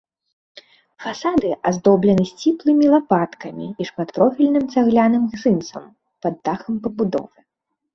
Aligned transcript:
Фасады 1.03 1.51
аздоблены 1.73 2.23
сціплымі 2.31 2.85
лапаткамі 2.95 3.67
і 3.71 3.83
шматпрофільным 3.93 4.69
цагляным 4.75 5.23
гзымсам 5.39 5.83
пад 6.27 6.33
дахам 6.49 6.75
пабудовы. 6.87 7.51